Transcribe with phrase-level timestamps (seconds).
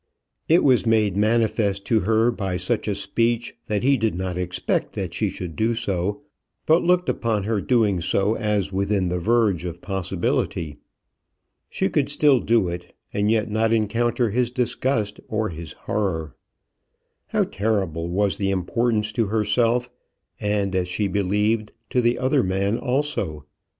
[0.49, 4.93] It was made manifest to her by such a speech that he did not expect
[4.93, 6.19] that she should do so,
[6.65, 10.79] but looked upon her doing so as within the verge of possibility.
[11.69, 16.35] She could still do it, and yet not encounter his disgust or his horror.
[17.27, 19.87] How terrible was the importance to herself,
[20.39, 23.45] and, as she believed, to the other man also.